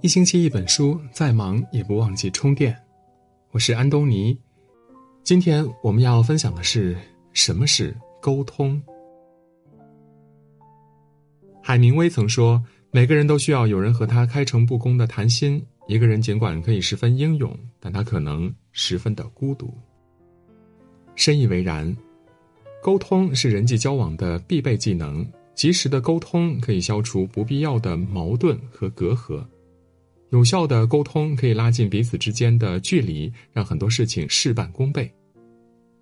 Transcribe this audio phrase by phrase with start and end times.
[0.00, 2.76] 一星期一本书，再忙也不忘记充电。
[3.52, 4.38] 我是安东尼，
[5.22, 6.94] 今天我们要分享的是
[7.32, 8.82] 什么是沟通。
[11.62, 12.62] 海明威曾说
[12.92, 15.64] ：“每个人都需要有人和他开诚布公的谈心。
[15.86, 19.72] 一个人尽管可以十分英勇，但他可能十分的孤独。”
[21.16, 21.96] 深以为然。
[22.82, 29.44] 沟通是人际交往的必备技能，及时的沟通可以消除不必要的矛盾和隔阂。
[30.30, 35.12] 有效的沟通可以拉近彼此之间的距离，让很多事情事半功倍。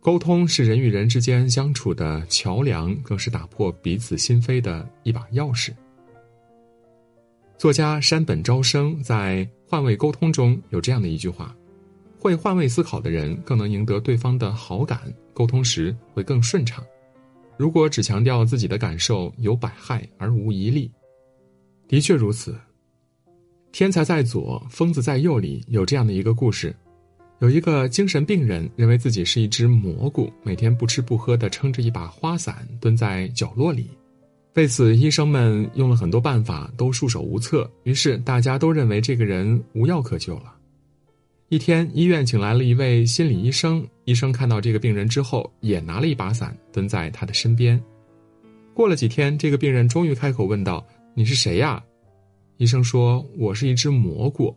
[0.00, 5.72] 沟通是人与人之间相处的桥梁，更是打破彼此心扉的一把钥匙。
[7.58, 11.54] 作家山本昭生在《换位沟通》中有这样的一句话
[12.18, 16.82] ：“会换位思考的人更能赢得对方的好感，沟通时会更顺畅。
[17.60, 20.90] 如果只强调自己的感受，有百害而无一利。”
[21.86, 22.58] 的确如此。
[23.70, 26.74] 天才在左，疯子在右里有这样的一个故事：
[27.40, 33.90] 有一个精神病人认为自己是一只蘑菇，每天不吃不喝的撑着一把花伞蹲在角落里。
[34.54, 37.70] 为此，医生们用了很多办法，都束手无策。
[37.82, 40.56] 于是，大家都认为这个人无药可救了。
[41.50, 43.84] 一天，医院请来了一位心理医生。
[44.04, 47.82] 医生看到这个病人之后，也拿了一把伞蹲在他的身边。
[48.72, 51.82] 过了几天，这个病人终于开口问道：“你是谁呀？”
[52.58, 54.56] 医生说：“我是一只蘑菇。”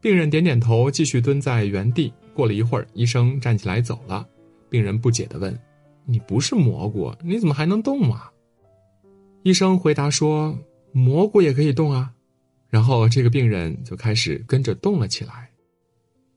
[0.00, 2.12] 病人点点头，继续蹲在原地。
[2.32, 4.24] 过了一会儿，医生站起来走了。
[4.70, 5.58] 病人不解地问
[6.06, 8.30] ：“你不是蘑菇，你怎么还能动啊？”
[9.42, 10.56] 医生回答说
[10.94, 12.12] ：“蘑菇也可以动啊。”
[12.70, 15.50] 然后这个病人就开始跟着动了起来。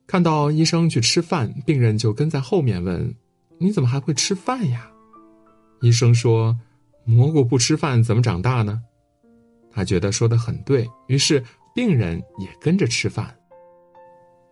[0.07, 3.13] 看到医生去吃饭，病人就跟在后面问
[3.59, 4.89] ：“你怎么还会吃饭呀？”
[5.81, 6.57] 医生说
[7.03, 8.81] ：“蘑菇不吃饭怎么长大呢？”
[9.69, 11.43] 他觉得说的很对，于是
[11.75, 13.37] 病人也跟着吃饭。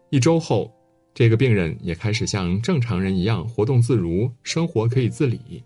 [0.10, 0.70] 一周后，
[1.14, 5.64] 这个病人也开始像正常人一样活动自如，生活可以自理。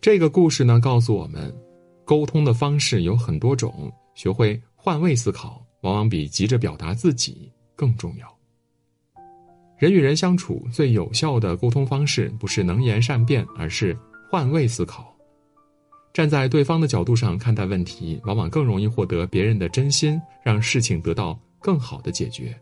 [0.00, 1.54] 这个故事呢，告诉我们，
[2.04, 8.39] 沟通的方式有很多种，学会换位思考，往往比急着表达自己更重要。
[9.80, 13.96] 人与人相处最有效的沟通方式，不是能言善辩，而是
[14.30, 15.10] 换位思考。
[16.12, 22.54] 站在对方的角度上看待问题，往往更容易获得别人的真心，让事情得到更好的解决。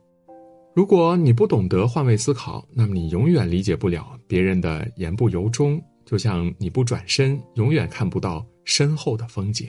[0.77, 9.69] 如果你不懂得换位思考，那么你永远理解不了别人的言不由衷，就像你不转身，永远看不到身后的风景。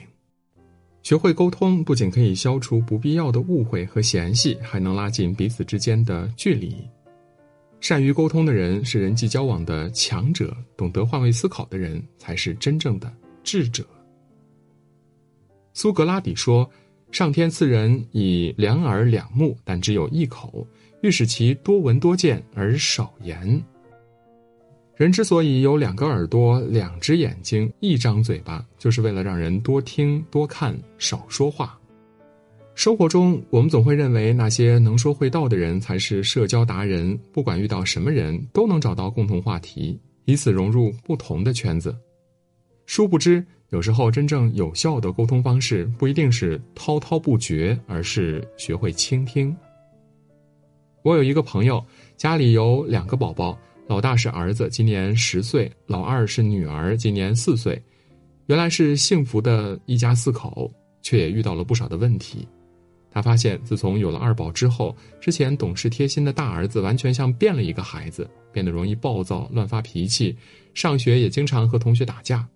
[1.02, 6.76] 学会沟通，不仅可以消除不必要的误会和嫌隙，还能拉近彼此之间的距离。
[7.80, 13.10] 善于沟通的人是人际交往的强者，懂得换位思考的人才是真正的。
[13.42, 13.84] 智者。
[15.72, 16.70] 苏格拉底说
[17.10, 20.66] ：“上天赐人以两耳两目，但只有一口，
[21.00, 23.60] 欲使其多闻多见而少言。
[24.94, 31.79] 人之所以有两个耳朵、两只眼睛、一张嘴巴，就是为了让人多听多看，少说话。
[32.80, 41.94] 生活中，我们总会认为那些能说会道的人才是社交达人，不管遇到什么人，都能找到共同话题，以此融入不同的圈子。”
[42.88, 49.54] 殊不知，有时候真正有效的沟通方式不一定是滔滔不绝，而是学会倾听。
[51.02, 51.84] 我有一个朋友，
[52.16, 53.58] 家里有两个宝宝，
[53.88, 57.78] 老大是儿子，今年十岁；老二是女儿，今年四岁。
[58.46, 62.48] 原来是幸福的一家四口，却也遇到了不少的问题。
[63.10, 70.36] 他发现，自从有了二宝之后，之前懂事贴心的大儿子完全像变了一个孩子，变得容易暴躁、乱发脾气，
[70.74, 72.46] 上学也经常和同学打架。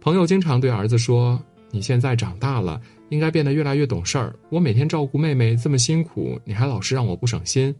[0.00, 4.34] 朋友经常对儿子说：“你现在长大了，应该变得越来越懂事儿。
[4.50, 7.74] 我每天照顾妹妹这么辛苦，你还老是让我不省心。”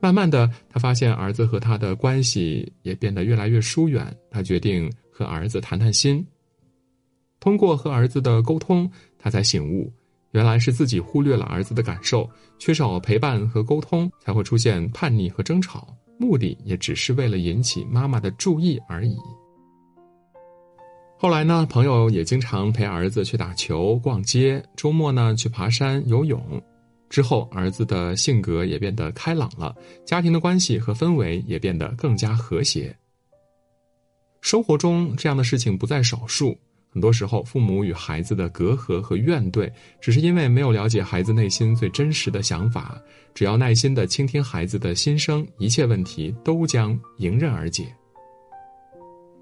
[0.00, 4.14] 慢慢的，他发现儿子和他的关系也变得越来越疏远。
[4.30, 6.22] 他决定和儿子谈谈心。
[7.40, 9.90] 通过和儿子的沟通，他才醒悟，
[10.34, 12.28] 原来是自己忽略了儿子的感受，
[12.58, 19.16] 缺少陪伴和沟通，才会出现叛逆和争吵，目的也只是为了引起妈妈的注意而已。
[21.16, 26.60] 后来呢，朋友也经常陪儿子去打球、逛街，周末呢去爬山、游泳。
[27.08, 29.72] 之后，儿子的性格也变得开朗了，
[30.04, 32.94] 家庭的关系和氛围也变得更加和谐。
[34.40, 36.58] 生活中这样的事情不在少数，
[36.94, 39.68] 很多时候父母与孩子的隔阂和怨怼，
[40.00, 42.96] 只是因为没有了解孩子内心最真实的想法。
[43.34, 47.92] 只要耐心的倾听孩子的心声，一切问题都将迎刃而解。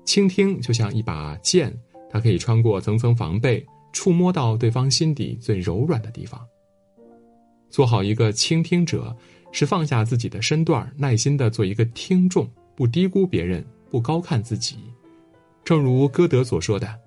[0.07, 1.71] 倾听就像一把剑，
[2.11, 3.63] 它可以穿过层层防备，
[3.93, 6.41] 触摸到对方心底最柔软的地方。
[7.69, 9.15] 做好一个倾听者，
[9.53, 14.77] 是放下自己的身段，耐心的做一个听众，不低估别人，不高看自己。
[15.63, 17.02] 正如歌德所说的。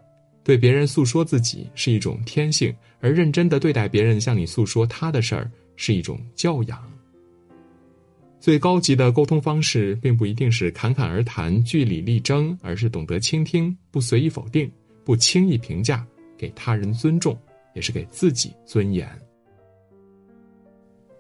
[0.45, 6.79] 对别人诉说自己是一种天性，而认真的对待别人向你诉说他的事儿是一种教养。
[8.39, 14.71] 最高级的沟通方式，并不一定是侃侃而谈、据理力争，而是懂得倾听，不随意否定，
[15.03, 16.05] 不轻易评价，
[16.37, 17.35] 给他人尊重，
[17.73, 19.07] 也是给自己尊严。《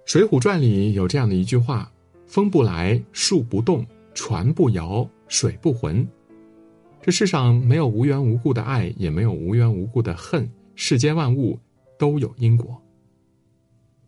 [0.05, 1.91] 水浒传》里有这样的一句话
[2.27, 3.83] ：“风不来，树不动，
[4.13, 6.07] 船不摇，水不浑。”
[7.05, 10.49] 这世上没有无缘无故的爱，也没有无缘无故的恨。
[10.73, 11.55] 世间万物
[11.99, 12.81] 都有因果。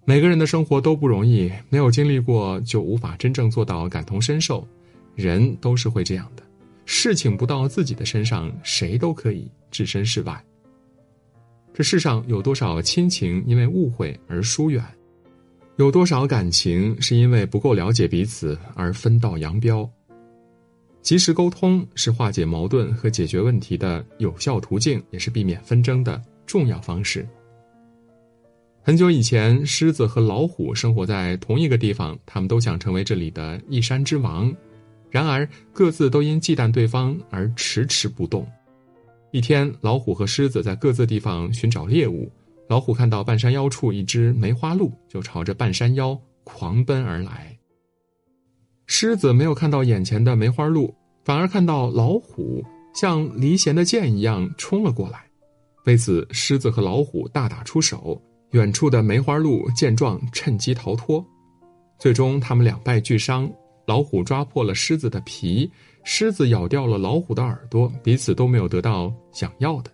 [0.03, 4.67] 每个人的生活都不容易，没有经历过就无法真正做到感同身受。
[5.13, 6.41] 人都是会这样的，
[6.85, 10.43] 事情不到自己的身上，谁都可以置身事外。
[11.75, 14.83] 这世上有多少亲情因为误会而疏远？
[15.75, 19.88] 有多少感情是因为不够了解彼此而分道扬镳？
[21.07, 27.25] 及时沟通是化解矛盾和解决问题的有效途径，也是避免纷争的重要方式。
[28.81, 34.54] 很久以前，狮子和老虎生活在同一个地方，他们都想成为这里的一山之王，
[35.09, 38.45] 然而各自都因忌惮对方而迟迟不动。
[39.31, 42.30] 一天，老虎和狮子在各自地方寻找猎物，
[42.68, 47.56] 老虎看到半山腰处一只梅花鹿，就朝着半山腰狂奔而来。
[48.88, 50.94] 狮子没有看到眼前的梅花鹿，
[51.24, 52.63] 反而看到老虎
[52.95, 55.25] 像离弦的箭一样冲了过来。
[55.86, 58.19] 为此，狮子和老虎大打出手。
[58.51, 61.24] 远处的梅花鹿见状，趁机逃脱。
[62.00, 63.50] 最终，他们两败俱伤。
[63.86, 65.69] 老虎抓破了狮子的皮，
[66.04, 69.92] 狮子咬掉了老虎的耳朵，彼此都没有得到想要的。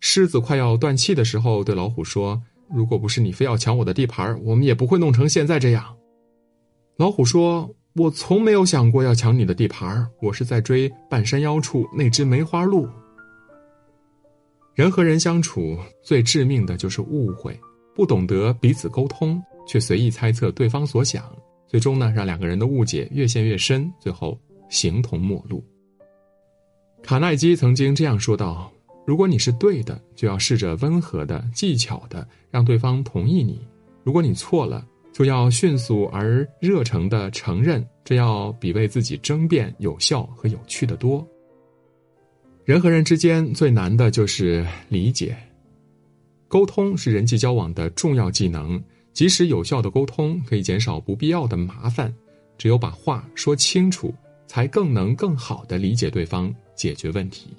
[0.00, 5.96] 狮子快要断气的时候，对老虎说：“如果不是你非要抢我的地盘，我们也不会弄成现在这样。”
[6.96, 12.88] 老虎说：“我从没有想过要抢你的地盘儿我是在追半山腰处那只梅花鹿。”
[14.74, 17.58] 人和人相处最致命的就是误会，
[17.94, 21.30] 不懂得彼此沟通，却随意猜测对方所想，
[21.66, 24.38] 最终呢，让两个人的误解越陷越深，最后
[24.70, 25.62] 形同陌路。
[27.02, 28.72] 卡耐基曾经这样说道
[29.06, 33.56] ：“如果你是对的，就要试着温和的、技巧的让对方同意你；
[34.02, 34.82] 如果你错了。”
[35.16, 41.26] 就要迅速而热诚的承认，这要比为自己争辩有效和有趣的多。
[42.66, 45.34] 人和人之间最难的就是理解，
[46.48, 48.78] 沟通是人际交往的重要技能。
[49.14, 52.14] 即使有效的沟通可以减少不必要的麻烦，
[52.58, 54.14] 只有把话说清楚，
[54.46, 57.56] 才更能更好的理解对方，解决问题。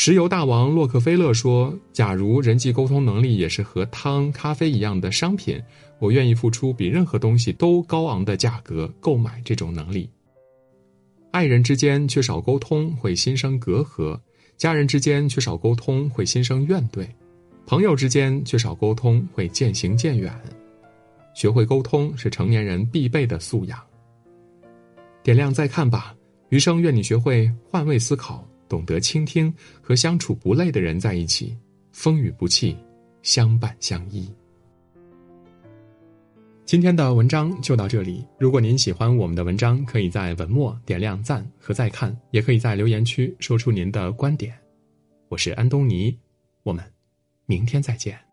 [0.00, 5.60] 石油大王洛克菲勒说：“假如人际沟通能力也是和汤、咖啡一样的商品，
[5.98, 10.08] 我愿意付出比任何东西都高昂的价格购买这种能力。”
[11.32, 14.16] 爱人之间缺少沟通会心生隔阂，
[14.56, 17.04] 家人之间缺少沟通会心生怨怼，
[17.66, 20.32] 朋友之间缺少沟通会渐行渐远。
[21.34, 23.76] 学会沟通是成年人必备的素养。
[25.24, 26.14] 点亮再看吧，
[26.50, 28.48] 余生愿你学会换位思考。
[28.68, 31.56] 懂得倾听和相处不累的人在一起，
[31.92, 32.76] 风雨不弃，
[33.22, 34.28] 相伴相依。
[36.64, 38.22] 今天的文章就到这里。
[38.38, 44.54] 如果您喜欢我们的文章，可以在文末点亮赞和再看，也可以在留言区说出您的观点。
[45.30, 46.14] 我是安东尼，
[46.62, 46.84] 我们
[47.46, 48.27] 明天再见。